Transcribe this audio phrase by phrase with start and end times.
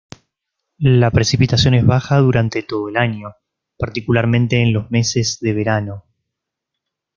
[0.79, 3.35] La precipitación es baja durante todo el año,
[3.77, 6.05] particularmente en los meses de verano.